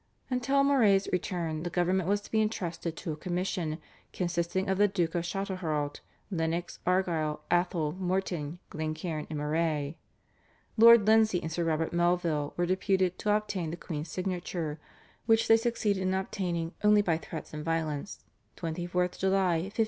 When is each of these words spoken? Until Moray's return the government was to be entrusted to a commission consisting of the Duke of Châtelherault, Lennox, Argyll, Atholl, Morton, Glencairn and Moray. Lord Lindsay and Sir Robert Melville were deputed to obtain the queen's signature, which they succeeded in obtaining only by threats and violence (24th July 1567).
Until 0.31 0.63
Moray's 0.63 1.07
return 1.13 1.61
the 1.61 1.69
government 1.69 2.09
was 2.09 2.21
to 2.21 2.31
be 2.31 2.41
entrusted 2.41 2.97
to 2.97 3.11
a 3.11 3.15
commission 3.15 3.77
consisting 4.13 4.67
of 4.67 4.79
the 4.79 4.87
Duke 4.87 5.13
of 5.13 5.23
Châtelherault, 5.25 5.99
Lennox, 6.31 6.79
Argyll, 6.87 7.41
Atholl, 7.51 7.91
Morton, 7.99 8.57
Glencairn 8.71 9.27
and 9.29 9.37
Moray. 9.37 9.97
Lord 10.75 11.05
Lindsay 11.05 11.39
and 11.43 11.51
Sir 11.51 11.63
Robert 11.63 11.93
Melville 11.93 12.55
were 12.57 12.65
deputed 12.65 13.19
to 13.19 13.35
obtain 13.35 13.69
the 13.69 13.77
queen's 13.77 14.09
signature, 14.09 14.79
which 15.27 15.47
they 15.47 15.55
succeeded 15.57 16.01
in 16.01 16.15
obtaining 16.15 16.73
only 16.83 17.03
by 17.03 17.19
threats 17.19 17.53
and 17.53 17.63
violence 17.63 18.25
(24th 18.57 19.19
July 19.19 19.57
1567). 19.69 19.71